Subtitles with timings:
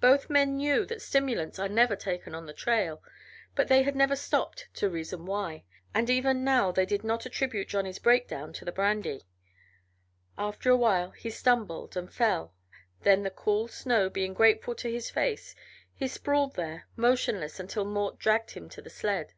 [0.00, 3.02] Both men knew that stimulants are never taken on the trail,
[3.54, 7.68] but they had never stopped to reason why, and even now they did not attribute
[7.68, 9.26] Johnny's breakdown to the brandy.
[10.38, 12.54] After a while he stumbled and fell,
[13.02, 15.54] then, the cool snow being grateful to his face,
[15.94, 19.34] he sprawled there motionless until Mort dragged him to the sled.